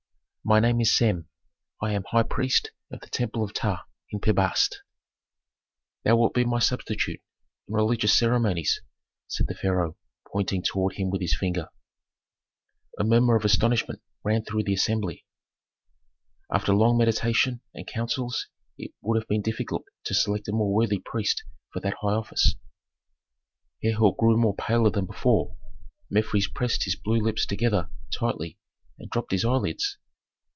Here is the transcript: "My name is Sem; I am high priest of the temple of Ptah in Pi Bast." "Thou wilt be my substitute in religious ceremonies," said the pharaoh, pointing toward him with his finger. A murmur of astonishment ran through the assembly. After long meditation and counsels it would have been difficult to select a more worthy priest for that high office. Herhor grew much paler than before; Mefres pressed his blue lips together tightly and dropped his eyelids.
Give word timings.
"My 0.43 0.59
name 0.59 0.81
is 0.81 0.97
Sem; 0.97 1.27
I 1.83 1.93
am 1.93 2.03
high 2.09 2.23
priest 2.23 2.71
of 2.91 2.99
the 3.01 3.09
temple 3.11 3.43
of 3.43 3.53
Ptah 3.53 3.83
in 4.09 4.19
Pi 4.19 4.31
Bast." 4.31 4.81
"Thou 6.03 6.15
wilt 6.17 6.33
be 6.33 6.43
my 6.43 6.57
substitute 6.57 7.21
in 7.67 7.73
religious 7.75 8.17
ceremonies," 8.17 8.81
said 9.27 9.45
the 9.45 9.53
pharaoh, 9.53 9.97
pointing 10.27 10.63
toward 10.63 10.95
him 10.95 11.11
with 11.11 11.21
his 11.21 11.37
finger. 11.37 11.69
A 12.97 13.03
murmur 13.03 13.35
of 13.35 13.45
astonishment 13.45 14.01
ran 14.23 14.43
through 14.43 14.63
the 14.63 14.73
assembly. 14.73 15.27
After 16.51 16.73
long 16.73 16.97
meditation 16.97 17.61
and 17.75 17.85
counsels 17.85 18.47
it 18.79 18.93
would 18.99 19.21
have 19.21 19.29
been 19.29 19.43
difficult 19.43 19.83
to 20.05 20.15
select 20.15 20.47
a 20.47 20.51
more 20.53 20.73
worthy 20.73 20.97
priest 21.05 21.43
for 21.71 21.81
that 21.81 21.97
high 22.01 22.15
office. 22.15 22.55
Herhor 23.83 24.15
grew 24.17 24.37
much 24.37 24.57
paler 24.57 24.89
than 24.89 25.05
before; 25.05 25.55
Mefres 26.09 26.47
pressed 26.47 26.85
his 26.85 26.95
blue 26.95 27.19
lips 27.19 27.45
together 27.45 27.91
tightly 28.11 28.57
and 28.97 29.07
dropped 29.11 29.31
his 29.31 29.45
eyelids. 29.45 29.99